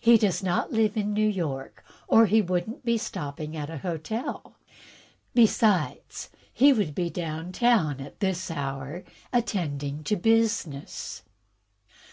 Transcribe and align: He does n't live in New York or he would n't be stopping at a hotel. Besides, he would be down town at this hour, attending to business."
He 0.00 0.18
does 0.18 0.40
n't 0.44 0.70
live 0.70 0.96
in 0.96 1.12
New 1.12 1.28
York 1.28 1.84
or 2.06 2.26
he 2.26 2.40
would 2.40 2.68
n't 2.68 2.84
be 2.84 2.96
stopping 2.96 3.56
at 3.56 3.68
a 3.68 3.78
hotel. 3.78 4.54
Besides, 5.34 6.30
he 6.52 6.72
would 6.72 6.94
be 6.94 7.10
down 7.10 7.50
town 7.50 7.98
at 8.00 8.20
this 8.20 8.52
hour, 8.52 9.02
attending 9.32 10.04
to 10.04 10.14
business." 10.14 11.24